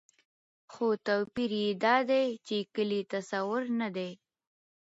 خو 0.71 0.85
توپير 1.05 1.51
يې 1.61 1.69
دا 1.83 1.95
دى، 2.09 2.23
چې 2.45 2.57
کلي 2.75 3.01
تصور 3.13 3.63
نه 3.79 3.87
دى 3.95 4.09